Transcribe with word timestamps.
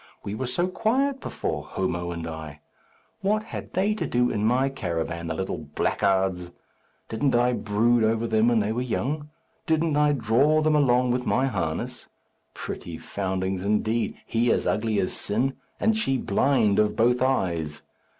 We 0.23 0.33
were 0.33 0.47
so 0.47 0.67
quiet 0.67 1.21
before, 1.21 1.63
Homo 1.63 2.09
and 2.09 2.25
I! 2.25 2.61
What 3.21 3.43
had 3.43 3.73
they 3.73 3.93
to 3.93 4.07
do 4.07 4.31
in 4.31 4.43
my 4.43 4.67
caravan, 4.67 5.27
the 5.27 5.35
little 5.35 5.59
blackguards? 5.59 6.49
Didn't 7.07 7.35
I 7.35 7.53
brood 7.53 8.03
over 8.03 8.25
them 8.25 8.47
when 8.47 8.57
they 8.57 8.71
were 8.71 8.81
young! 8.81 9.29
Didn't 9.67 9.95
I 9.95 10.13
draw 10.13 10.61
them 10.61 10.75
along 10.75 11.11
with 11.11 11.27
my 11.27 11.45
harness! 11.45 12.09
Pretty 12.55 12.97
foundlings, 12.97 13.61
indeed; 13.61 14.17
he 14.25 14.51
as 14.51 14.65
ugly 14.65 14.97
as 14.97 15.13
sin, 15.13 15.53
and 15.79 15.95
she 15.95 16.17
blind 16.17 16.79
of 16.79 16.95
both 16.95 17.21
eyes! 17.21 17.83